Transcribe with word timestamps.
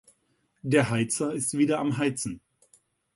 Der 0.63 0.89
Heizer 0.89 1.31
ist 1.31 1.55
wieder 1.55 1.77
am 1.77 1.99
heizen. 1.99 2.41